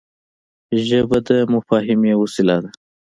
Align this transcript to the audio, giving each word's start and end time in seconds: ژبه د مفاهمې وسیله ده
ژبه 0.87 1.17
د 1.27 1.29
مفاهمې 1.53 2.13
وسیله 2.21 2.57
ده 2.63 2.69